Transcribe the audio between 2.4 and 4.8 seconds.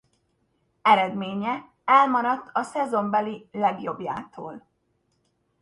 a szezonbeli legjobbjától.